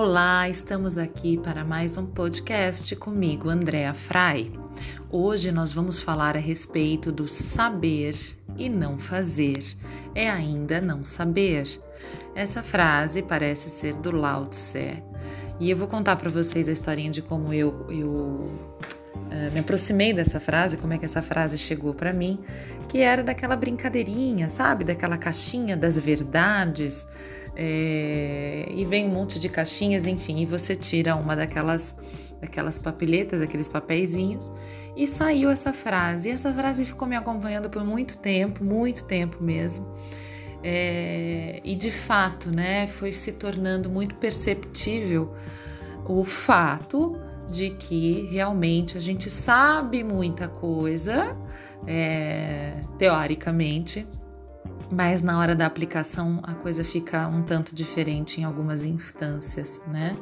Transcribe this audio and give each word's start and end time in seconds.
Olá, 0.00 0.48
estamos 0.48 0.96
aqui 0.96 1.36
para 1.36 1.64
mais 1.64 1.96
um 1.96 2.06
podcast 2.06 2.94
comigo, 2.94 3.50
Andréa 3.50 3.92
Frei. 3.92 4.52
Hoje 5.10 5.50
nós 5.50 5.72
vamos 5.72 6.00
falar 6.00 6.36
a 6.36 6.38
respeito 6.38 7.10
do 7.10 7.26
saber 7.26 8.14
e 8.56 8.68
não 8.68 8.96
fazer. 8.96 9.58
É 10.14 10.30
ainda 10.30 10.80
não 10.80 11.02
saber. 11.02 11.66
Essa 12.32 12.62
frase 12.62 13.22
parece 13.22 13.68
ser 13.68 13.94
do 13.94 14.12
Lao 14.12 14.46
Tse. 14.46 15.02
E 15.58 15.68
eu 15.68 15.76
vou 15.76 15.88
contar 15.88 16.14
para 16.14 16.30
vocês 16.30 16.68
a 16.68 16.72
historinha 16.72 17.10
de 17.10 17.20
como 17.20 17.52
eu, 17.52 17.84
eu 17.90 18.08
uh, 18.08 19.52
me 19.52 19.58
aproximei 19.58 20.12
dessa 20.12 20.38
frase, 20.38 20.76
como 20.76 20.92
é 20.92 20.98
que 20.98 21.06
essa 21.06 21.22
frase 21.22 21.58
chegou 21.58 21.92
para 21.92 22.12
mim, 22.12 22.38
que 22.88 22.98
era 22.98 23.24
daquela 23.24 23.56
brincadeirinha, 23.56 24.48
sabe? 24.48 24.84
Daquela 24.84 25.18
caixinha 25.18 25.76
das 25.76 25.98
verdades 25.98 27.04
é, 27.60 28.68
e 28.72 28.84
vem 28.84 29.06
um 29.06 29.10
monte 29.10 29.40
de 29.40 29.48
caixinhas, 29.48 30.06
enfim, 30.06 30.38
e 30.40 30.46
você 30.46 30.76
tira 30.76 31.16
uma 31.16 31.34
daquelas 31.34 31.96
daquelas 32.40 32.78
papeletas, 32.78 33.40
aqueles 33.40 33.66
papeizinhos, 33.66 34.52
e 34.96 35.08
saiu 35.08 35.50
essa 35.50 35.72
frase. 35.72 36.28
E 36.28 36.32
essa 36.32 36.52
frase 36.52 36.84
ficou 36.84 37.08
me 37.08 37.16
acompanhando 37.16 37.68
por 37.68 37.84
muito 37.84 38.16
tempo, 38.16 38.62
muito 38.62 39.04
tempo 39.04 39.44
mesmo. 39.44 39.92
É, 40.62 41.60
e 41.64 41.74
de 41.74 41.90
fato, 41.90 42.50
né, 42.50 42.86
foi 42.86 43.12
se 43.12 43.32
tornando 43.32 43.90
muito 43.90 44.14
perceptível 44.14 45.34
o 46.04 46.24
fato 46.24 47.18
de 47.50 47.70
que 47.70 48.28
realmente 48.30 48.96
a 48.96 49.00
gente 49.00 49.30
sabe 49.30 50.04
muita 50.04 50.46
coisa, 50.46 51.36
é, 51.86 52.72
teoricamente, 52.98 54.04
mas 54.90 55.22
na 55.22 55.38
hora 55.38 55.54
da 55.54 55.66
aplicação 55.66 56.40
a 56.42 56.54
coisa 56.54 56.82
fica 56.84 57.26
um 57.28 57.42
tanto 57.42 57.74
diferente 57.74 58.40
em 58.40 58.44
algumas 58.44 58.84
instâncias, 58.84 59.80
né? 59.86 60.16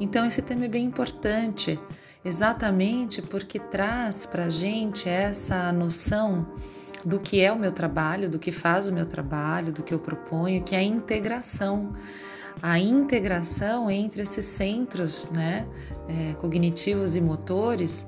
Então 0.00 0.24
esse 0.24 0.40
tema 0.40 0.66
é 0.66 0.68
bem 0.68 0.84
importante, 0.84 1.78
exatamente 2.24 3.20
porque 3.20 3.58
traz 3.58 4.26
para 4.26 4.48
gente 4.48 5.08
essa 5.08 5.72
noção 5.72 6.46
do 7.04 7.18
que 7.18 7.40
é 7.40 7.52
o 7.52 7.58
meu 7.58 7.72
trabalho, 7.72 8.28
do 8.28 8.38
que 8.38 8.52
faz 8.52 8.86
o 8.88 8.92
meu 8.92 9.06
trabalho, 9.06 9.72
do 9.72 9.82
que 9.82 9.94
eu 9.94 9.98
proponho, 9.98 10.62
que 10.62 10.74
é 10.74 10.78
a 10.78 10.82
integração. 10.82 11.94
A 12.60 12.78
integração 12.78 13.88
entre 13.88 14.22
esses 14.22 14.44
centros 14.44 15.28
né, 15.32 15.66
é, 16.08 16.34
cognitivos 16.34 17.14
e 17.14 17.20
motores 17.20 18.04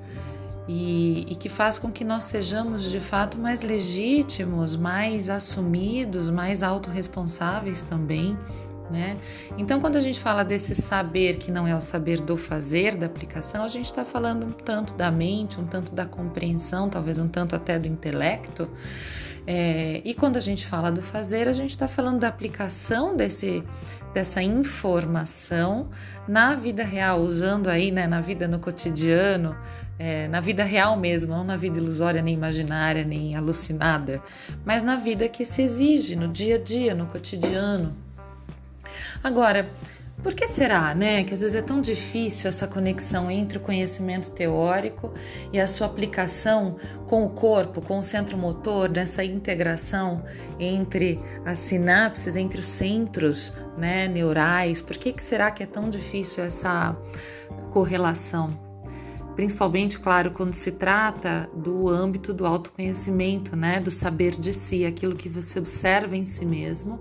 e, 0.73 1.27
e, 1.29 1.35
que 1.35 1.49
faz 1.49 1.81
com 1.81 1.91
que 1.91 2.05
nós 2.05 2.23
sejamos 2.25 2.89
de 2.89 3.01
fato 3.01 3.37
mais 3.37 3.61
legítimos, 3.61 4.77
mais 4.77 5.29
assumidos, 5.29 6.31
mais 6.31 6.62
autorresponsáveis 6.62 7.83
também. 7.83 8.39
Né? 8.89 9.17
Então, 9.59 9.81
quando 9.81 9.97
a 9.97 10.01
gente 10.01 10.21
fala 10.21 10.45
desse 10.45 10.77
saber 10.77 11.39
que 11.39 11.51
não 11.51 11.67
é 11.67 11.75
o 11.75 11.81
saber 11.81 12.21
do 12.21 12.37
fazer, 12.37 12.95
da 12.95 13.07
aplicação, 13.07 13.65
a 13.65 13.69
gente 13.69 13.87
está 13.87 14.05
falando 14.05 14.47
um 14.47 14.53
tanto 14.53 14.95
da 14.95 15.11
mente, 15.11 15.59
um 15.59 15.67
tanto 15.67 15.93
da 15.93 16.07
compreensão, 16.07 16.89
talvez 16.89 17.19
um 17.19 17.27
tanto 17.27 17.57
até 17.57 17.77
do 17.77 17.89
intelecto. 17.89 18.69
É, 19.47 20.01
e 20.05 20.15
quando 20.15 20.37
a 20.37 20.41
gente 20.41 20.67
fala 20.67 20.91
do 20.91 21.03
fazer, 21.03 21.49
a 21.49 21.53
gente 21.53 21.71
está 21.71 21.89
falando 21.89 22.21
da 22.21 22.29
aplicação 22.29 23.17
desse, 23.17 23.65
dessa 24.13 24.43
informação 24.43 25.89
na 26.29 26.55
vida 26.55 26.85
real, 26.85 27.21
usando 27.21 27.69
aí 27.69 27.91
né, 27.91 28.07
na 28.07 28.21
vida 28.21 28.47
no 28.47 28.59
cotidiano, 28.59 29.57
é, 29.99 30.29
na 30.29 30.41
vida 30.41 30.65
real 30.65 30.97
mesmo, 30.97 31.35
não 31.35 31.45
na 31.45 31.57
vida 31.57 31.79
ilusória, 31.79 32.23
nem 32.23 32.35
imaginária, 32.35 33.05
nem 33.05 33.37
alucinada, 33.37 34.23
mas 34.65 34.83
na 34.83 34.97
vida 34.97 35.29
que 35.29 35.45
se 35.45 35.63
exige, 35.63 36.17
no 36.17 36.29
dia 36.29 36.57
a 36.57 36.59
dia, 36.59 36.95
no 36.95 37.07
cotidiano. 37.07 37.95
Agora, 39.23 39.69
por 40.23 40.35
que 40.35 40.47
será, 40.47 40.94
né, 40.94 41.25
que 41.25 41.33
às 41.33 41.41
vezes 41.41 41.55
é 41.55 41.62
tão 41.62 41.81
difícil 41.81 42.49
essa 42.49 42.67
conexão 42.67 43.31
entre 43.31 43.59
o 43.59 43.61
conhecimento 43.61 44.31
teórico 44.31 45.12
e 45.53 45.59
a 45.59 45.67
sua 45.67 45.87
aplicação 45.87 46.77
com 47.06 47.25
o 47.25 47.31
corpo, 47.31 47.81
com 47.81 47.99
o 47.99 48.03
centro 48.03 48.37
motor, 48.37 48.89
nessa 48.89 49.25
integração 49.25 50.25
entre 50.59 51.19
as 51.44 51.59
sinapses, 51.59 52.37
entre 52.37 52.61
os 52.61 52.67
centros, 52.67 53.53
né, 53.77 54.06
neurais? 54.09 54.83
Por 54.83 54.97
que 54.97 55.12
que 55.12 55.22
será 55.22 55.50
que 55.50 55.62
é 55.62 55.67
tão 55.67 55.89
difícil 55.89 56.44
essa 56.44 56.97
correlação? 57.71 58.50
Principalmente, 59.34 59.99
claro, 59.99 60.33
quando 60.33 60.53
se 60.53 60.73
trata 60.73 61.49
do 61.55 61.89
âmbito 61.89 62.34
do 62.34 62.44
autoconhecimento, 62.44 63.56
né, 63.56 63.81
do 63.81 63.91
saber 63.91 64.33
de 64.33 64.53
si, 64.53 64.84
aquilo 64.84 65.15
que 65.15 65.31
você 65.31 65.59
observa 65.59 66.15
em 66.15 66.27
si 66.27 66.44
mesmo 66.44 67.00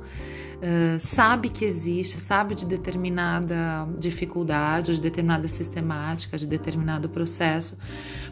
uh, 0.60 1.00
sabe 1.00 1.50
que 1.50 1.66
existe, 1.66 2.20
sabe 2.20 2.56
de 2.56 2.66
determinada 2.66 3.88
dificuldade, 3.98 4.96
de 4.96 5.02
determinada 5.02 5.48
sistemática, 5.48 6.38
de 6.38 6.46
determinado 6.46 7.10
processo, 7.10 7.78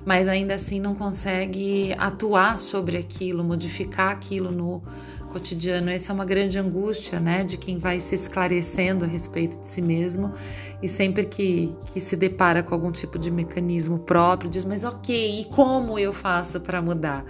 mas 0.05 0.27
ainda 0.27 0.55
assim 0.55 0.79
não 0.79 0.95
consegue 0.95 1.93
atuar 1.97 2.57
sobre 2.57 2.97
aquilo, 2.97 3.43
modificar 3.43 4.11
aquilo 4.11 4.51
no 4.51 4.83
cotidiano. 5.31 5.89
Essa 5.89 6.11
é 6.11 6.15
uma 6.15 6.25
grande 6.25 6.57
angústia, 6.57 7.19
né, 7.19 7.43
de 7.43 7.57
quem 7.57 7.77
vai 7.77 7.99
se 7.99 8.15
esclarecendo 8.15 9.05
a 9.05 9.07
respeito 9.07 9.59
de 9.59 9.67
si 9.67 9.81
mesmo 9.81 10.33
e 10.81 10.87
sempre 10.87 11.25
que, 11.25 11.71
que 11.91 11.99
se 11.99 12.15
depara 12.15 12.61
com 12.61 12.73
algum 12.73 12.91
tipo 12.91 13.17
de 13.17 13.31
mecanismo 13.31 13.99
próprio, 13.99 14.49
diz: 14.49 14.63
Mas 14.63 14.83
ok, 14.83 15.41
e 15.41 15.45
como 15.45 15.97
eu 15.97 16.13
faço 16.13 16.59
para 16.59 16.81
mudar? 16.81 17.25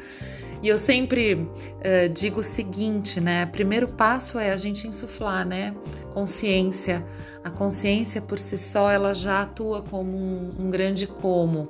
E 0.61 0.67
eu 0.67 0.77
sempre 0.77 1.33
uh, 1.33 2.09
digo 2.13 2.39
o 2.39 2.43
seguinte, 2.43 3.21
né? 3.21 3.45
Primeiro 3.45 3.87
passo 3.87 4.39
é 4.39 4.51
a 4.51 4.57
gente 4.57 4.87
insuflar, 4.87 5.45
né? 5.45 5.75
Consciência. 6.13 7.05
A 7.43 7.49
consciência 7.49 8.21
por 8.21 8.39
si 8.39 8.57
só 8.57 8.89
ela 8.89 9.13
já 9.13 9.41
atua 9.41 9.83
como 9.83 10.17
um, 10.17 10.49
um 10.59 10.69
grande 10.69 11.05
como. 11.05 11.69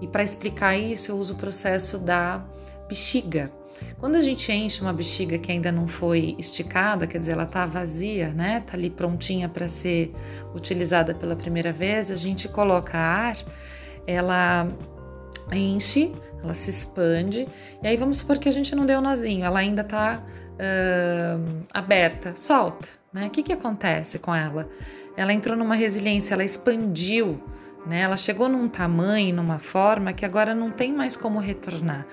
E 0.00 0.06
para 0.06 0.22
explicar 0.22 0.76
isso 0.76 1.12
eu 1.12 1.16
uso 1.16 1.34
o 1.34 1.36
processo 1.36 1.98
da 1.98 2.44
bexiga. 2.88 3.52
Quando 3.98 4.16
a 4.16 4.22
gente 4.22 4.50
enche 4.52 4.82
uma 4.82 4.92
bexiga 4.92 5.38
que 5.38 5.52
ainda 5.52 5.70
não 5.70 5.86
foi 5.86 6.34
esticada, 6.38 7.06
quer 7.06 7.18
dizer, 7.18 7.32
ela 7.32 7.44
está 7.44 7.66
vazia, 7.66 8.30
né? 8.30 8.62
Tá 8.66 8.76
ali 8.76 8.90
prontinha 8.90 9.48
para 9.48 9.68
ser 9.68 10.10
utilizada 10.54 11.14
pela 11.14 11.36
primeira 11.36 11.72
vez, 11.72 12.10
a 12.10 12.16
gente 12.16 12.48
coloca 12.48 12.98
ar, 12.98 13.36
ela 14.06 14.68
enche 15.52 16.12
ela 16.42 16.54
se 16.54 16.70
expande. 16.70 17.48
E 17.82 17.86
aí 17.86 17.96
vamos 17.96 18.18
supor 18.18 18.38
que 18.38 18.48
a 18.48 18.52
gente 18.52 18.74
não 18.74 18.86
deu 18.86 19.00
nozinho, 19.00 19.44
ela 19.44 19.58
ainda 19.58 19.82
está 19.82 20.22
uh, 20.22 21.66
aberta, 21.72 22.34
solta. 22.36 22.88
Né? 23.12 23.26
O 23.26 23.30
que, 23.30 23.42
que 23.42 23.52
acontece 23.52 24.18
com 24.18 24.34
ela? 24.34 24.68
Ela 25.16 25.32
entrou 25.32 25.56
numa 25.56 25.74
resiliência, 25.74 26.34
ela 26.34 26.44
expandiu, 26.44 27.42
né? 27.86 28.00
ela 28.00 28.16
chegou 28.16 28.48
num 28.48 28.68
tamanho, 28.68 29.34
numa 29.34 29.58
forma 29.58 30.12
que 30.12 30.24
agora 30.24 30.54
não 30.54 30.70
tem 30.70 30.92
mais 30.92 31.16
como 31.16 31.38
retornar. 31.38 32.06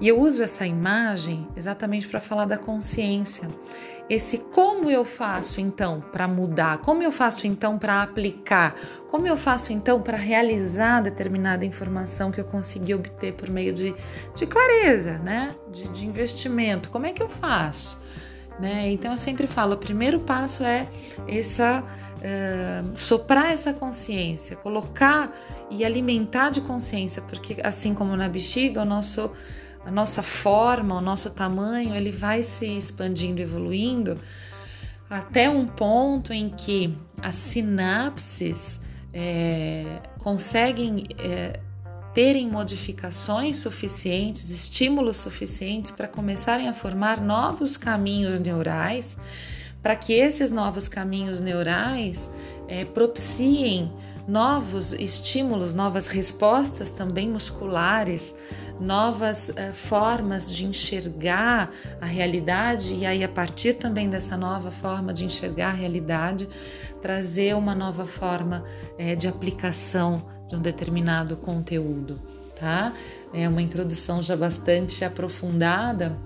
E 0.00 0.08
eu 0.08 0.20
uso 0.20 0.42
essa 0.42 0.66
imagem 0.66 1.46
exatamente 1.56 2.08
para 2.08 2.20
falar 2.20 2.44
da 2.44 2.58
consciência 2.58 3.48
esse 4.08 4.36
como 4.36 4.90
eu 4.90 5.04
faço 5.04 5.60
então 5.60 6.02
para 6.12 6.28
mudar, 6.28 6.78
como 6.78 7.02
eu 7.02 7.10
faço 7.10 7.46
então 7.46 7.78
para 7.78 8.02
aplicar, 8.02 8.76
como 9.08 9.26
eu 9.26 9.36
faço 9.36 9.72
então 9.72 10.02
para 10.02 10.16
realizar 10.16 11.00
determinada 11.02 11.64
informação 11.64 12.30
que 12.30 12.38
eu 12.38 12.44
consegui 12.44 12.94
obter 12.94 13.32
por 13.32 13.48
meio 13.48 13.72
de, 13.72 13.94
de 14.34 14.46
clareza, 14.46 15.18
né? 15.18 15.54
De, 15.72 15.88
de 15.88 16.06
investimento, 16.06 16.90
como 16.90 17.06
é 17.06 17.12
que 17.12 17.22
eu 17.22 17.28
faço? 17.28 17.98
Né? 18.60 18.92
Então 18.92 19.12
eu 19.12 19.18
sempre 19.18 19.46
falo, 19.46 19.74
o 19.74 19.78
primeiro 19.78 20.20
passo 20.20 20.62
é 20.62 20.86
essa 21.26 21.82
uh, 21.82 22.96
soprar 22.96 23.52
essa 23.52 23.72
consciência, 23.72 24.54
colocar 24.54 25.34
e 25.70 25.84
alimentar 25.84 26.50
de 26.50 26.60
consciência, 26.60 27.22
porque 27.22 27.56
assim 27.64 27.94
como 27.94 28.14
na 28.14 28.28
bexiga, 28.28 28.82
o 28.82 28.84
nosso 28.84 29.32
a 29.86 29.90
nossa 29.90 30.22
forma, 30.22 30.96
o 30.96 31.00
nosso 31.00 31.30
tamanho, 31.30 31.94
ele 31.94 32.10
vai 32.10 32.42
se 32.42 32.66
expandindo, 32.66 33.40
evoluindo 33.40 34.18
até 35.08 35.48
um 35.48 35.66
ponto 35.66 36.32
em 36.32 36.48
que 36.48 36.96
as 37.20 37.34
sinapses 37.34 38.80
é, 39.12 40.00
conseguem 40.18 41.04
é, 41.18 41.60
terem 42.14 42.48
modificações 42.48 43.58
suficientes, 43.58 44.50
estímulos 44.50 45.18
suficientes 45.18 45.90
para 45.90 46.08
começarem 46.08 46.68
a 46.68 46.72
formar 46.72 47.20
novos 47.20 47.76
caminhos 47.76 48.40
neurais, 48.40 49.16
para 49.82 49.94
que 49.94 50.14
esses 50.14 50.50
novos 50.50 50.88
caminhos 50.88 51.40
neurais 51.40 52.30
é, 52.66 52.84
propiciem 52.84 53.92
novos 54.26 54.94
estímulos, 54.94 55.74
novas 55.74 56.06
respostas 56.06 56.90
também 56.90 57.28
musculares 57.28 58.34
novas 58.80 59.48
uh, 59.50 59.72
formas 59.72 60.50
de 60.50 60.64
enxergar 60.64 61.70
a 62.00 62.06
realidade 62.06 62.94
e 62.94 63.06
aí 63.06 63.22
a 63.22 63.28
partir 63.28 63.74
também 63.74 64.08
dessa 64.10 64.36
nova 64.36 64.70
forma 64.70 65.12
de 65.12 65.24
enxergar 65.24 65.68
a 65.68 65.74
realidade 65.74 66.48
trazer 67.00 67.54
uma 67.54 67.74
nova 67.74 68.06
forma 68.06 68.64
uh, 68.98 69.16
de 69.16 69.28
aplicação 69.28 70.26
de 70.48 70.56
um 70.56 70.60
determinado 70.60 71.36
conteúdo, 71.36 72.20
tá? 72.58 72.92
É 73.32 73.48
uma 73.48 73.62
introdução 73.62 74.22
já 74.22 74.36
bastante 74.36 75.04
aprofundada 75.04 76.16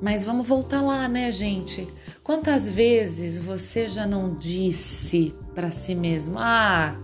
Mas 0.00 0.24
vamos 0.24 0.48
voltar 0.48 0.82
lá, 0.82 1.08
né, 1.08 1.30
gente? 1.30 1.88
Quantas 2.24 2.68
vezes 2.68 3.38
você 3.38 3.86
já 3.86 4.04
não 4.04 4.34
disse 4.34 5.32
para 5.54 5.70
si 5.70 5.94
mesmo: 5.94 6.38
"Ah, 6.38 6.96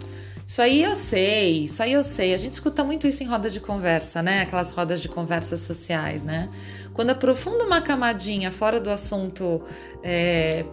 isso 0.49 0.63
aí 0.63 0.83
eu 0.83 0.97
sei, 0.97 1.65
isso 1.65 1.83
aí 1.83 1.93
eu 1.93 2.03
sei". 2.03 2.33
A 2.33 2.39
gente 2.39 2.55
escuta 2.55 2.83
muito 2.83 3.07
isso 3.07 3.23
em 3.23 3.27
rodas 3.27 3.53
de 3.53 3.61
conversa, 3.61 4.23
né? 4.23 4.41
Aquelas 4.41 4.71
rodas 4.71 5.03
de 5.03 5.07
conversas 5.07 5.61
sociais, 5.61 6.25
né? 6.25 6.49
Quando 6.95 7.11
aprofunda 7.11 7.65
uma 7.65 7.83
camadinha 7.83 8.51
fora 8.51 8.81
do 8.81 8.89
assunto, 8.89 9.63
é, 10.03 10.65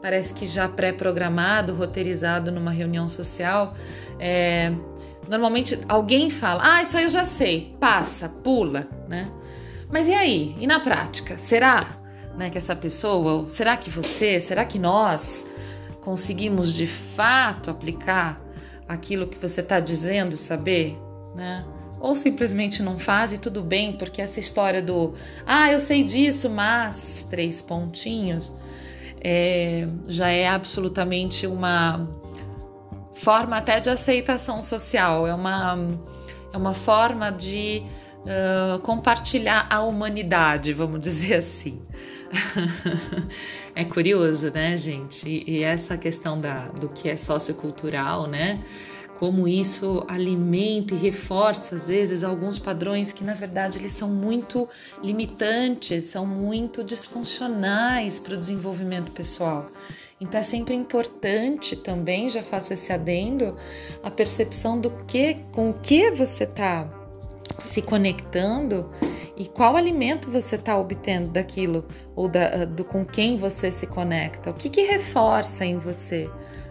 parece 0.00 0.32
que 0.32 0.46
já 0.46 0.68
pré-programado, 0.68 1.74
roteirizado 1.74 2.52
numa 2.52 2.70
reunião 2.70 3.08
social, 3.08 3.74
é, 4.20 4.72
normalmente 5.28 5.80
alguém 5.88 6.30
fala: 6.30 6.76
Ah, 6.76 6.82
isso 6.82 6.96
aí 6.96 7.02
eu 7.02 7.10
já 7.10 7.24
sei, 7.24 7.76
passa, 7.80 8.28
pula, 8.28 8.86
né? 9.08 9.28
Mas 9.90 10.06
e 10.06 10.14
aí? 10.14 10.54
E 10.60 10.66
na 10.66 10.78
prática? 10.78 11.38
Será 11.38 11.80
né, 12.36 12.50
que 12.50 12.58
essa 12.58 12.76
pessoa, 12.76 13.50
será 13.50 13.76
que 13.76 13.90
você, 13.90 14.38
será 14.38 14.64
que 14.64 14.78
nós 14.78 15.44
conseguimos 16.00 16.72
de 16.72 16.86
fato 16.86 17.68
aplicar 17.68 18.43
aquilo 18.88 19.26
que 19.26 19.38
você 19.38 19.60
está 19.60 19.80
dizendo 19.80 20.36
saber, 20.36 20.98
né? 21.34 21.64
Ou 22.00 22.14
simplesmente 22.14 22.82
não 22.82 22.98
faz 22.98 23.32
e 23.32 23.38
tudo 23.38 23.62
bem, 23.62 23.96
porque 23.96 24.20
essa 24.20 24.38
história 24.38 24.82
do 24.82 25.14
ah, 25.46 25.72
eu 25.72 25.80
sei 25.80 26.04
disso, 26.04 26.50
mas 26.50 27.26
três 27.30 27.62
pontinhos 27.62 28.54
é, 29.22 29.86
já 30.06 30.28
é 30.28 30.46
absolutamente 30.46 31.46
uma 31.46 32.06
forma 33.14 33.56
até 33.56 33.80
de 33.80 33.88
aceitação 33.88 34.60
social, 34.60 35.26
é 35.26 35.34
uma, 35.34 35.78
é 36.52 36.56
uma 36.56 36.74
forma 36.74 37.30
de 37.30 37.82
uh, 38.20 38.78
compartilhar 38.80 39.66
a 39.70 39.80
humanidade, 39.80 40.72
vamos 40.74 41.00
dizer 41.02 41.36
assim. 41.36 41.82
é 43.74 43.84
curioso, 43.84 44.50
né, 44.50 44.76
gente? 44.76 45.44
E, 45.46 45.62
essa 45.62 45.96
questão 45.96 46.40
da, 46.40 46.68
do 46.68 46.88
que 46.88 47.08
é 47.08 47.16
sociocultural, 47.16 48.26
né? 48.26 48.62
Como 49.18 49.46
isso 49.46 50.04
alimenta 50.08 50.94
e 50.94 50.98
reforça, 50.98 51.76
às 51.76 51.86
vezes, 51.86 52.24
alguns 52.24 52.58
padrões 52.58 53.12
que, 53.12 53.22
na 53.22 53.34
verdade, 53.34 53.78
eles 53.78 53.92
são 53.92 54.08
muito 54.08 54.68
limitantes, 55.02 56.04
são 56.04 56.26
muito 56.26 56.82
disfuncionais 56.82 58.18
para 58.18 58.34
o 58.34 58.36
desenvolvimento 58.36 59.12
pessoal. 59.12 59.70
Então 60.20 60.40
é 60.40 60.42
sempre 60.42 60.74
importante 60.74 61.76
também, 61.76 62.28
já 62.28 62.42
faço 62.42 62.72
esse 62.72 62.92
adendo, 62.92 63.56
a 64.02 64.10
percepção 64.10 64.80
do 64.80 64.90
que, 64.90 65.34
com 65.52 65.70
o 65.70 65.74
que 65.74 66.10
você 66.10 66.44
está 66.44 67.03
se 67.62 67.82
conectando 67.82 68.90
e 69.36 69.46
qual 69.46 69.76
alimento 69.76 70.30
você 70.30 70.56
está 70.56 70.78
obtendo 70.78 71.30
daquilo 71.30 71.86
ou 72.14 72.28
da, 72.28 72.64
do 72.64 72.84
com 72.84 73.04
quem 73.04 73.36
você 73.36 73.72
se 73.72 73.86
conecta, 73.86 74.50
o 74.50 74.54
que, 74.54 74.70
que 74.70 74.82
reforça 74.82 75.64
em 75.64 75.76
você, 75.76 76.30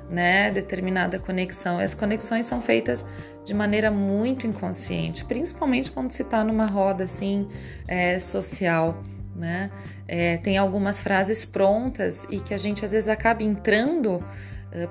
né, 0.10 0.52
determinada 0.52 1.20
conexão. 1.20 1.80
As 1.80 1.94
conexões 1.94 2.46
são 2.46 2.62
feitas 2.62 3.06
de 3.44 3.54
maneira 3.54 3.92
muito 3.92 4.48
inconsciente, 4.48 5.26
principalmente 5.26 5.92
quando 5.92 6.12
se 6.12 6.22
está 6.22 6.44
numa 6.44 6.66
roda 6.66 7.04
assim 7.04 7.48
é, 7.88 8.20
social. 8.20 9.04
Né? 9.36 9.72
É, 10.08 10.38
tem 10.38 10.60
algumas 10.60 11.02
frases 11.02 11.44
prontas 11.44 12.28
e 12.30 12.40
que 12.40 12.54
a 12.54 12.58
gente 12.58 12.86
às 12.86 12.92
vezes 12.92 13.10
acaba 13.10 13.42
entrando 13.42 14.24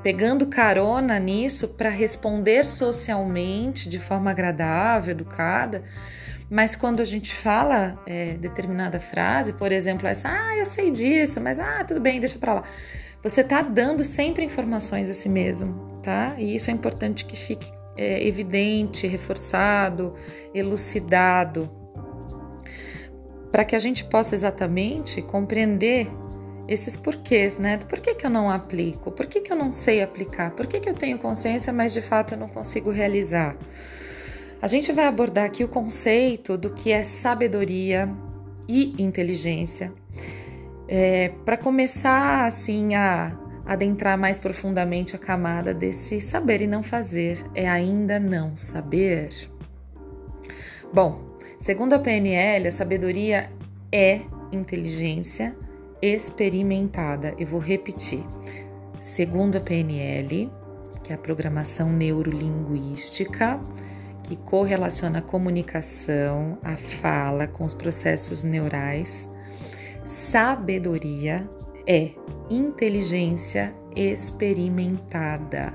pegando 0.02 0.46
carona 0.46 1.18
nisso 1.18 1.68
para 1.68 1.88
responder 1.88 2.64
socialmente 2.64 3.88
de 3.88 3.98
forma 3.98 4.30
agradável, 4.30 5.10
educada. 5.10 5.82
Mas 6.48 6.76
quando 6.76 7.00
a 7.00 7.04
gente 7.04 7.34
fala 7.34 7.98
é, 8.06 8.34
determinada 8.34 9.00
frase, 9.00 9.54
por 9.54 9.72
exemplo, 9.72 10.06
essa, 10.06 10.28
ah, 10.28 10.56
eu 10.56 10.66
sei 10.66 10.90
disso, 10.90 11.40
mas 11.40 11.58
ah, 11.58 11.82
tudo 11.82 11.98
bem, 11.98 12.20
deixa 12.20 12.38
para 12.38 12.54
lá. 12.54 12.62
Você 13.22 13.40
está 13.40 13.62
dando 13.62 14.04
sempre 14.04 14.44
informações 14.44 15.08
a 15.08 15.14
si 15.14 15.28
mesmo, 15.28 16.00
tá? 16.02 16.34
E 16.36 16.54
isso 16.54 16.70
é 16.70 16.74
importante 16.74 17.24
que 17.24 17.36
fique 17.36 17.72
é, 17.96 18.26
evidente, 18.26 19.06
reforçado, 19.06 20.14
elucidado, 20.54 21.70
para 23.50 23.64
que 23.64 23.76
a 23.76 23.78
gente 23.78 24.04
possa 24.04 24.34
exatamente 24.34 25.22
compreender 25.22 26.08
esses 26.68 26.96
porquês, 26.96 27.58
né? 27.58 27.78
Por 27.78 28.00
que, 28.00 28.16
eu 28.24 28.30
não 28.30 28.50
aplico? 28.50 29.10
Por 29.10 29.26
que, 29.26 29.40
que 29.40 29.52
eu 29.52 29.56
não 29.56 29.72
sei 29.72 30.02
aplicar? 30.02 30.52
Por 30.52 30.66
que, 30.66 30.80
que 30.80 30.88
eu 30.88 30.94
tenho 30.94 31.18
consciência, 31.18 31.72
mas 31.72 31.92
de 31.92 32.02
fato 32.02 32.34
eu 32.34 32.38
não 32.38 32.48
consigo 32.48 32.90
realizar? 32.90 33.56
A 34.60 34.68
gente 34.68 34.92
vai 34.92 35.06
abordar 35.06 35.44
aqui 35.44 35.64
o 35.64 35.68
conceito 35.68 36.56
do 36.56 36.70
que 36.70 36.92
é 36.92 37.02
sabedoria 37.02 38.08
e 38.68 38.94
inteligência. 39.02 39.92
É, 40.86 41.30
Para 41.44 41.56
começar 41.56 42.46
assim 42.46 42.94
a 42.94 43.36
adentrar 43.66 44.18
mais 44.18 44.38
profundamente 44.38 45.16
a 45.16 45.18
camada 45.18 45.72
desse 45.72 46.20
saber 46.20 46.62
e 46.62 46.66
não 46.66 46.82
fazer, 46.82 47.44
é 47.54 47.68
ainda 47.68 48.18
não 48.18 48.56
saber. 48.56 49.30
Bom, 50.92 51.38
segundo 51.58 51.94
a 51.94 51.98
PNL, 51.98 52.68
a 52.68 52.72
sabedoria 52.72 53.50
é 53.90 54.20
inteligência 54.52 55.56
experimentada. 56.02 57.34
Eu 57.38 57.46
vou 57.46 57.60
repetir. 57.60 58.24
Segundo 59.00 59.56
a 59.56 59.60
PNL, 59.60 60.50
que 61.02 61.12
é 61.12 61.14
a 61.14 61.18
programação 61.18 61.90
neurolinguística, 61.92 63.54
que 64.22 64.36
correlaciona 64.36 65.20
a 65.20 65.22
comunicação, 65.22 66.58
a 66.62 66.76
fala 66.76 67.46
com 67.46 67.64
os 67.64 67.74
processos 67.74 68.44
neurais, 68.44 69.28
sabedoria 70.04 71.48
é 71.86 72.10
inteligência 72.50 73.74
experimentada. 73.96 75.74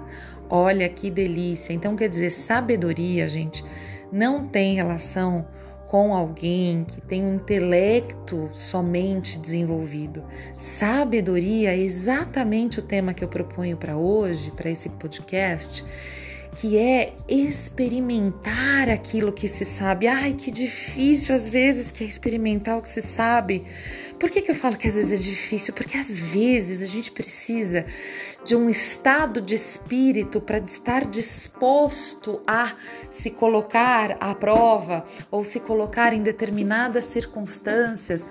Olha 0.49 0.87
que 0.87 1.11
delícia! 1.11 1.73
Então, 1.73 1.95
quer 1.95 2.07
dizer, 2.07 2.29
sabedoria, 2.29 3.27
gente, 3.27 3.63
não 4.11 4.47
tem 4.47 4.75
relação 4.75 5.45
com 5.87 6.13
alguém 6.13 6.83
que 6.83 6.99
tem 6.99 7.23
um 7.23 7.35
intelecto 7.35 8.49
somente 8.53 9.39
desenvolvido. 9.39 10.23
Sabedoria 10.53 11.71
é 11.73 11.77
exatamente 11.77 12.79
o 12.79 12.81
tema 12.81 13.13
que 13.13 13.23
eu 13.23 13.27
proponho 13.27 13.77
para 13.77 13.95
hoje, 13.95 14.51
para 14.51 14.69
esse 14.69 14.89
podcast, 14.89 15.85
que 16.55 16.77
é 16.77 17.13
experimentar 17.27 18.89
aquilo 18.89 19.31
que 19.31 19.47
se 19.47 19.63
sabe. 19.63 20.07
Ai, 20.07 20.33
que 20.33 20.51
difícil 20.51 21.33
às 21.33 21.47
vezes 21.47 21.91
que 21.91 22.03
é 22.03 22.07
experimentar 22.07 22.77
o 22.77 22.81
que 22.81 22.89
se 22.89 23.01
sabe. 23.01 23.63
Por 24.19 24.31
que, 24.31 24.41
que 24.41 24.49
eu 24.49 24.55
falo 24.55 24.75
que 24.77 24.87
às 24.87 24.95
vezes 24.95 25.19
é 25.19 25.23
difícil? 25.23 25.73
Porque 25.73 25.95
às 25.95 26.17
vezes 26.17 26.81
a 26.81 26.87
gente 26.87 27.11
precisa 27.11 27.85
de 28.43 28.55
um 28.55 28.69
estado 28.69 29.39
de 29.39 29.53
espírito 29.53 30.41
para 30.41 30.57
estar 30.57 31.05
disposto 31.05 32.41
a 32.47 32.73
se 33.11 33.29
colocar 33.29 34.17
à 34.19 34.33
prova 34.33 35.05
ou 35.29 35.43
se 35.43 35.59
colocar 35.59 36.13
em 36.13 36.23
determinadas 36.23 37.05
circunstâncias 37.05 38.25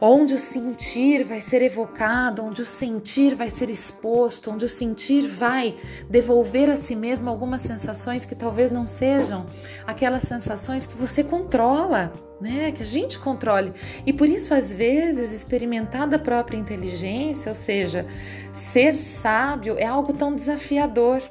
onde 0.00 0.34
o 0.34 0.38
sentir 0.38 1.24
vai 1.24 1.40
ser 1.40 1.62
evocado, 1.62 2.44
onde 2.44 2.62
o 2.62 2.66
sentir 2.66 3.34
vai 3.34 3.50
ser 3.50 3.70
exposto, 3.70 4.50
onde 4.50 4.64
o 4.64 4.68
sentir 4.68 5.28
vai 5.28 5.76
devolver 6.10 6.68
a 6.68 6.76
si 6.76 6.96
mesmo 6.96 7.30
algumas 7.30 7.60
sensações 7.60 8.24
que 8.24 8.34
talvez 8.34 8.70
não 8.70 8.86
sejam 8.86 9.46
aquelas 9.86 10.22
sensações 10.22 10.86
que 10.86 10.96
você 10.96 11.22
controla 11.22 12.12
né? 12.42 12.72
Que 12.72 12.82
a 12.82 12.86
gente 12.86 13.20
controle. 13.20 13.72
E 14.04 14.12
por 14.12 14.28
isso, 14.28 14.52
às 14.52 14.72
vezes, 14.72 15.32
experimentar 15.32 16.08
da 16.08 16.18
própria 16.18 16.56
inteligência, 16.56 17.48
ou 17.48 17.54
seja, 17.54 18.04
ser 18.52 18.94
sábio, 18.94 19.76
é 19.78 19.86
algo 19.86 20.12
tão 20.12 20.34
desafiador. 20.34 21.22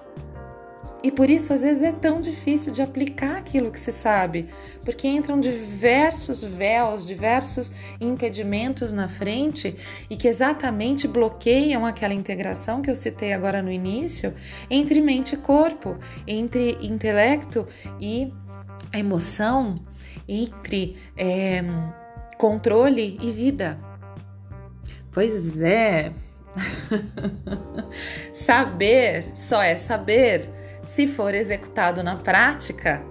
E 1.03 1.12
por 1.12 1.29
isso, 1.29 1.51
às 1.51 1.62
vezes, 1.62 1.81
é 1.81 1.91
tão 1.91 2.22
difícil 2.22 2.72
de 2.72 2.81
aplicar 2.81 3.38
aquilo 3.38 3.72
que 3.72 3.79
se 3.79 3.91
sabe, 3.91 4.50
porque 4.86 5.08
entram 5.08 5.39
diversos 5.39 6.43
véus, 6.43 7.05
diversos 7.05 7.72
impedimentos 8.00 8.91
na 8.91 9.08
frente 9.08 9.75
e 10.10 10.15
que 10.15 10.27
exatamente 10.27 11.08
bloqueiam 11.08 11.86
aquela 11.86 12.13
integração 12.13 12.81
que 12.84 12.91
eu 12.91 12.96
citei 12.96 13.34
agora 13.34 13.63
no 13.63 13.72
início 13.72 14.34
entre 14.70 15.01
mente 15.01 15.34
e 15.34 15.38
corpo, 15.38 15.98
entre 16.27 16.77
intelecto 16.81 17.67
e 18.00 18.31
emoção, 18.93 19.79
entre 20.27 20.98
é, 21.17 21.63
controle 22.38 23.17
e 23.20 23.31
vida. 23.31 23.79
Pois 25.12 25.60
é. 25.60 26.12
saber 28.34 29.24
só 29.38 29.62
é 29.62 29.77
saber 29.77 30.50
se 30.95 31.07
for 31.07 31.33
executado 31.33 32.03
na 32.03 32.17
prática. 32.17 33.01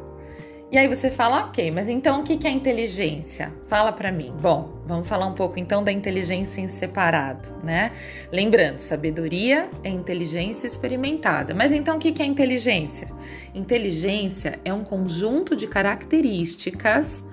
E 0.70 0.78
aí 0.78 0.86
você 0.86 1.10
fala, 1.10 1.46
ok, 1.46 1.70
mas 1.70 1.88
então 1.88 2.20
o 2.20 2.22
que 2.22 2.46
é 2.46 2.50
inteligência? 2.50 3.52
Fala 3.68 3.90
para 3.90 4.12
mim. 4.12 4.32
Bom, 4.40 4.82
vamos 4.86 5.08
falar 5.08 5.26
um 5.26 5.32
pouco 5.32 5.58
então 5.58 5.82
da 5.82 5.90
inteligência 5.90 6.60
em 6.60 6.68
separado, 6.68 7.52
né? 7.64 7.90
Lembrando, 8.30 8.78
sabedoria 8.78 9.68
é 9.82 9.88
inteligência 9.88 10.66
experimentada. 10.66 11.54
Mas 11.54 11.72
então 11.72 11.96
o 11.96 11.98
que 11.98 12.22
é 12.22 12.26
inteligência? 12.26 13.08
Inteligência 13.52 14.60
é 14.64 14.72
um 14.72 14.84
conjunto 14.84 15.56
de 15.56 15.66
características 15.66 17.26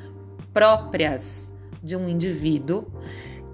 próprias 0.51 1.53
de 1.83 1.95
um 1.95 2.09
indivíduo 2.09 2.87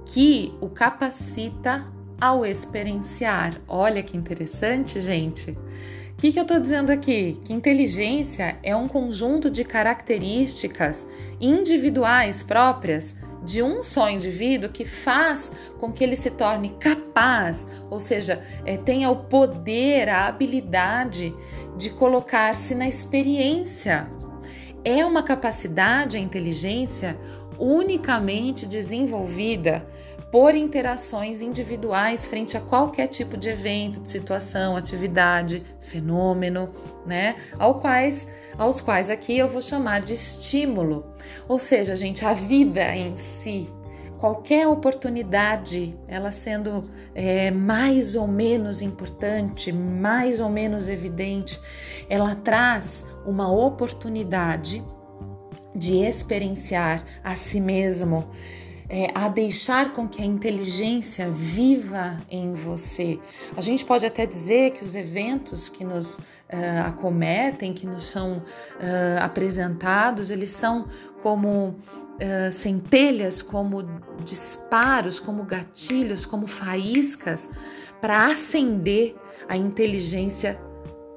que 0.05 0.53
o 0.61 0.69
capacita 0.69 1.85
ao 2.21 2.45
experienciar. 2.45 3.59
Olha 3.67 4.01
que 4.01 4.15
interessante, 4.15 5.01
gente. 5.01 5.57
O 6.13 6.15
que, 6.23 6.31
que 6.31 6.39
eu 6.39 6.43
estou 6.43 6.59
dizendo 6.59 6.89
aqui? 6.89 7.39
Que 7.43 7.51
inteligência 7.51 8.57
é 8.63 8.73
um 8.75 8.87
conjunto 8.87 9.49
de 9.49 9.65
características 9.65 11.07
individuais 11.41 12.41
próprias 12.41 13.17
de 13.43 13.61
um 13.61 13.83
só 13.83 14.09
indivíduo 14.09 14.69
que 14.69 14.85
faz 14.85 15.51
com 15.79 15.91
que 15.91 16.01
ele 16.01 16.15
se 16.15 16.31
torne 16.31 16.69
capaz, 16.79 17.67
ou 17.89 17.99
seja, 17.99 18.41
é, 18.65 18.77
tenha 18.77 19.09
o 19.09 19.25
poder, 19.25 20.07
a 20.07 20.27
habilidade 20.27 21.35
de 21.77 21.89
colocar-se 21.89 22.73
na 22.73 22.87
experiência. 22.87 24.07
É 24.85 25.05
uma 25.05 25.23
capacidade, 25.23 26.15
a 26.15 26.19
inteligência, 26.19 27.17
unicamente 27.59 28.65
desenvolvida 28.65 29.85
por 30.33 30.55
interações 30.55 31.41
individuais 31.41 32.25
frente 32.25 32.57
a 32.57 32.59
qualquer 32.59 33.05
tipo 33.05 33.37
de 33.37 33.49
evento, 33.49 33.99
de 33.99 34.09
situação, 34.09 34.75
atividade, 34.75 35.63
fenômeno, 35.79 36.71
né? 37.05 37.35
Ao 37.59 37.75
quais, 37.75 38.27
aos 38.57 38.81
quais 38.81 39.11
aqui 39.11 39.37
eu 39.37 39.47
vou 39.47 39.61
chamar 39.61 40.01
de 40.01 40.15
estímulo. 40.15 41.05
Ou 41.47 41.59
seja, 41.59 41.95
gente, 41.95 42.25
a 42.25 42.33
vida 42.33 42.95
em 42.95 43.15
si, 43.15 43.69
qualquer 44.19 44.67
oportunidade, 44.67 45.95
ela 46.07 46.31
sendo 46.31 46.81
é, 47.13 47.51
mais 47.51 48.15
ou 48.15 48.27
menos 48.27 48.81
importante, 48.81 49.71
mais 49.71 50.39
ou 50.39 50.49
menos 50.49 50.89
evidente, 50.89 51.61
ela 52.09 52.33
traz 52.33 53.05
uma 53.23 53.51
oportunidade 53.51 54.83
de 55.75 55.97
experienciar 55.97 57.05
a 57.23 57.35
si 57.35 57.59
mesmo, 57.59 58.31
é, 58.89 59.07
a 59.15 59.27
deixar 59.27 59.93
com 59.93 60.07
que 60.07 60.21
a 60.21 60.25
inteligência 60.25 61.29
viva 61.29 62.19
em 62.29 62.53
você. 62.53 63.19
A 63.55 63.61
gente 63.61 63.85
pode 63.85 64.05
até 64.05 64.25
dizer 64.25 64.71
que 64.71 64.83
os 64.83 64.95
eventos 64.95 65.69
que 65.69 65.83
nos 65.83 66.17
uh, 66.17 66.21
acometem, 66.87 67.73
que 67.73 67.87
nos 67.87 68.03
são 68.03 68.37
uh, 68.37 69.21
apresentados, 69.21 70.29
eles 70.29 70.51
são 70.51 70.87
como 71.21 71.69
uh, 71.69 72.51
centelhas, 72.51 73.41
como 73.41 73.83
disparos, 74.23 75.19
como 75.19 75.43
gatilhos, 75.43 76.25
como 76.25 76.47
faíscas 76.47 77.49
para 78.01 78.25
acender 78.27 79.15
a 79.47 79.55
inteligência 79.55 80.59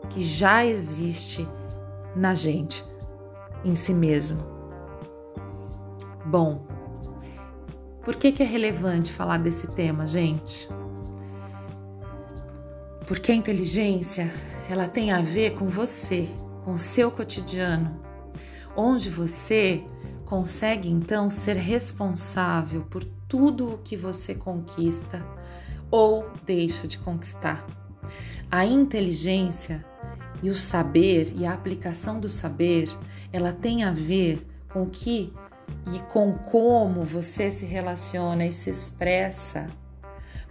que 0.09 0.23
já 0.23 0.65
existe 0.65 1.47
na 2.15 2.35
gente, 2.35 2.85
em 3.65 3.75
si 3.75 3.93
mesmo. 3.93 4.41
Bom, 6.25 6.67
por 8.07 8.15
que, 8.15 8.31
que 8.31 8.41
é 8.41 8.47
relevante 8.47 9.13
falar 9.13 9.39
desse 9.39 9.67
tema, 9.67 10.07
gente? 10.07 10.69
Porque 13.05 13.33
a 13.33 13.35
inteligência 13.35 14.33
ela 14.71 14.87
tem 14.87 15.11
a 15.11 15.21
ver 15.21 15.55
com 15.55 15.67
você, 15.67 16.29
com 16.65 16.75
o 16.75 16.79
seu 16.79 17.11
cotidiano, 17.11 18.01
onde 18.77 19.11
você 19.11 19.83
consegue 20.25 20.89
então 20.89 21.29
ser 21.29 21.57
responsável 21.57 22.83
por 22.83 23.03
tudo 23.27 23.75
o 23.75 23.79
que 23.79 23.97
você 23.97 24.37
conquista 24.37 25.27
ou 25.91 26.31
deixa 26.45 26.87
de 26.87 26.99
conquistar. 26.99 27.67
A 28.49 28.65
inteligência 28.65 29.85
e 30.45 30.49
o 30.49 30.55
saber 30.55 31.33
e 31.37 31.45
a 31.45 31.53
aplicação 31.53 32.21
do 32.21 32.29
saber, 32.29 32.89
ela 33.33 33.53
tem 33.53 33.83
a 33.83 33.91
ver 33.91 34.47
com 34.69 34.85
o 34.85 34.91
que 34.91 35.33
e 35.93 35.99
com 36.13 36.33
como 36.33 37.05
você 37.05 37.51
se 37.51 37.65
relaciona 37.65 38.47
e 38.47 38.53
se 38.53 38.71
expressa. 38.71 39.69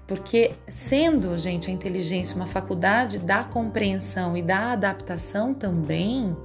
Porque, 0.08 0.52
sendo, 0.68 1.38
gente, 1.38 1.70
a 1.70 1.74
inteligência 1.74 2.36
uma 2.36 2.46
faculdade 2.46 3.18
da 3.18 3.44
compreensão 3.44 4.38
e 4.38 4.42
da 4.42 4.72
adaptação 4.72 5.54
também, 5.54 6.36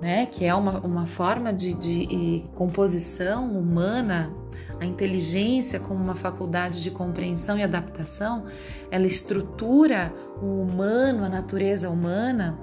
né, 0.00 0.26
que 0.26 0.44
é 0.44 0.54
uma, 0.54 0.80
uma 0.80 1.06
forma 1.06 1.52
de, 1.52 1.72
de 1.74 2.44
composição 2.54 3.52
humana, 3.52 4.32
a 4.80 4.86
inteligência 4.86 5.78
como 5.78 6.02
uma 6.02 6.14
faculdade 6.14 6.82
de 6.82 6.90
compreensão 6.90 7.58
e 7.58 7.62
adaptação, 7.62 8.46
ela 8.90 9.06
estrutura 9.06 10.12
o 10.42 10.62
humano, 10.62 11.24
a 11.24 11.28
natureza 11.28 11.88
humana. 11.88 12.58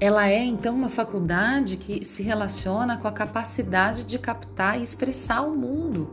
Ela 0.00 0.30
é 0.30 0.42
então 0.42 0.74
uma 0.74 0.88
faculdade 0.88 1.76
que 1.76 2.06
se 2.06 2.22
relaciona 2.22 2.96
com 2.96 3.06
a 3.06 3.12
capacidade 3.12 4.02
de 4.02 4.18
captar 4.18 4.80
e 4.80 4.82
expressar 4.82 5.42
o 5.42 5.54
mundo. 5.54 6.10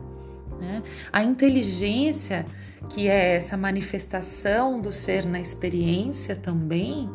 Né? 0.60 0.82
A 1.10 1.22
inteligência, 1.22 2.44
que 2.90 3.08
é 3.08 3.36
essa 3.36 3.56
manifestação 3.56 4.78
do 4.78 4.92
ser 4.92 5.24
na 5.24 5.40
experiência 5.40 6.36
também, 6.36 7.10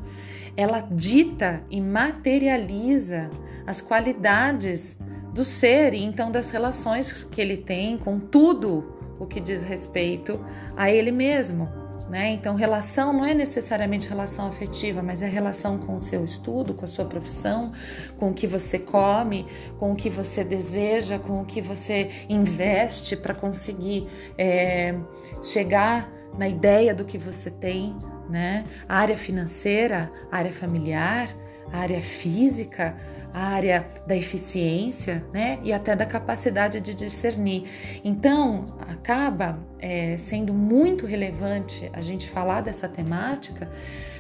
ela 0.58 0.82
dita 0.82 1.64
e 1.70 1.80
materializa 1.80 3.30
as 3.68 3.80
qualidades 3.80 4.98
do 5.32 5.46
ser 5.46 5.94
e 5.94 6.04
então 6.04 6.32
das 6.32 6.50
relações 6.50 7.24
que 7.24 7.40
ele 7.40 7.58
tem 7.58 7.98
com 7.98 8.20
tudo 8.20 9.00
o 9.20 9.26
que 9.28 9.40
diz 9.40 9.64
respeito 9.64 10.44
a 10.76 10.92
ele 10.92 11.12
mesmo. 11.12 11.83
Né? 12.14 12.34
Então, 12.34 12.54
relação 12.54 13.12
não 13.12 13.26
é 13.26 13.34
necessariamente 13.34 14.08
relação 14.08 14.48
afetiva, 14.48 15.02
mas 15.02 15.24
é 15.24 15.28
relação 15.28 15.80
com 15.80 15.94
o 15.94 16.00
seu 16.00 16.24
estudo, 16.24 16.76
com 16.76 16.86
a 16.86 16.88
sua 16.88 17.06
profissão, 17.06 17.72
com 18.18 18.30
o 18.30 18.34
que 18.36 18.46
você 18.46 18.78
come, 18.78 19.48
com 19.80 19.92
o 19.92 19.96
que 19.96 20.12
você 20.12 20.44
deseja, 20.44 21.18
com 21.18 21.42
o 21.42 21.44
que 21.44 21.60
você 21.60 22.12
investe 22.30 23.18
para 23.18 23.34
conseguir 23.34 24.08
é, 24.38 24.94
chegar 25.42 26.08
na 26.38 26.48
ideia 26.48 26.94
do 26.94 27.04
que 27.04 27.18
você 27.18 27.50
tem, 27.50 27.96
né? 28.30 28.64
A 28.88 28.98
área 28.98 29.18
financeira, 29.18 30.12
a 30.32 30.38
área 30.38 30.54
familiar, 30.54 31.30
a 31.72 31.78
área 31.78 32.02
física, 32.02 32.96
a 33.34 33.48
área 33.48 33.88
da 34.06 34.16
eficiência, 34.16 35.26
né? 35.34 35.60
E 35.64 35.74
até 35.74 35.96
da 35.96 36.06
capacidade 36.06 36.80
de 36.80 36.94
discernir. 36.94 37.66
Então, 38.04 38.66
acaba 38.88 39.60
é, 39.80 40.18
sendo 40.18 40.54
muito 40.54 41.06
relevante 41.06 41.90
a 41.94 42.02
gente 42.02 42.30
falar 42.30 42.62
dessa 42.62 42.88
temática, 42.88 43.70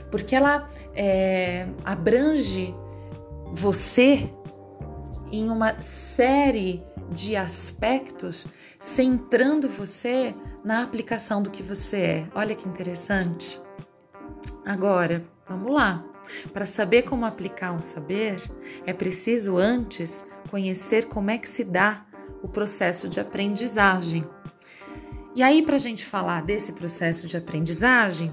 porque 0.09 0.35
ela 0.35 0.67
é, 0.95 1.67
abrange 1.83 2.73
você 3.53 4.29
em 5.31 5.49
uma 5.49 5.81
série 5.81 6.83
de 7.11 7.35
aspectos, 7.35 8.47
centrando 8.79 9.69
você 9.69 10.33
na 10.63 10.83
aplicação 10.83 11.41
do 11.41 11.49
que 11.49 11.61
você 11.61 11.97
é. 11.97 12.27
Olha 12.33 12.55
que 12.55 12.67
interessante. 12.67 13.59
Agora, 14.65 15.23
vamos 15.47 15.71
lá. 15.71 16.12
Para 16.51 16.65
saber 16.65 17.03
como 17.03 17.25
aplicar 17.25 17.73
um 17.73 17.81
saber, 17.81 18.41
é 18.85 18.93
preciso 18.93 19.57
antes 19.57 20.25
conhecer 20.49 21.05
como 21.05 21.31
é 21.31 21.37
que 21.37 21.49
se 21.49 21.63
dá 21.63 22.05
o 22.41 22.47
processo 22.47 23.07
de 23.07 23.19
aprendizagem. 23.19 24.25
E 25.35 25.41
aí, 25.41 25.63
para 25.63 25.77
a 25.77 25.79
gente 25.79 26.05
falar 26.05 26.43
desse 26.43 26.73
processo 26.73 27.27
de 27.27 27.35
aprendizagem, 27.35 28.31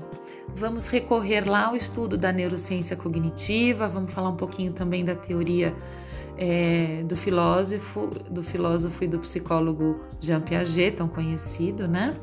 vamos 0.54 0.86
recorrer 0.86 1.48
lá 1.48 1.66
ao 1.66 1.76
estudo 1.76 2.18
da 2.18 2.30
neurociência 2.30 2.96
cognitiva, 2.96 3.88
vamos 3.88 4.12
falar 4.12 4.28
um 4.28 4.36
pouquinho 4.36 4.72
também 4.72 5.04
da 5.04 5.14
teoria 5.14 5.74
é, 6.36 7.02
do 7.04 7.16
filósofo, 7.16 8.06
do 8.30 8.42
filósofo 8.42 9.04
e 9.04 9.06
do 9.06 9.18
psicólogo 9.18 10.00
Jean 10.20 10.40
Piaget, 10.40 10.96
tão 10.96 11.08
conhecido, 11.08 11.86
né? 11.86 12.14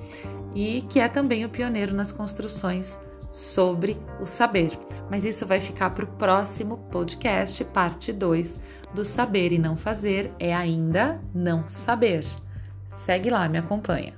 E 0.56 0.82
que 0.84 1.00
é 1.00 1.08
também 1.08 1.46
o 1.46 1.50
pioneiro 1.50 1.96
nas 1.96 2.12
construções 2.12 3.00
sobre 3.32 3.98
o 4.22 4.26
saber. 4.26 4.72
Mas 5.10 5.24
isso 5.24 5.46
vai 5.46 5.60
ficar 5.60 5.90
para 5.92 6.04
o 6.04 6.08
próximo 6.08 6.78
podcast, 6.92 7.64
parte 7.66 8.12
2 8.12 8.60
do 8.94 9.06
Saber 9.06 9.52
e 9.52 9.58
Não 9.58 9.78
Fazer 9.78 10.32
é 10.40 10.54
ainda 10.54 11.22
não 11.34 11.68
saber. 11.70 12.26
Segue 12.90 13.30
lá, 13.30 13.48
me 13.48 13.58
acompanha. 13.58 14.14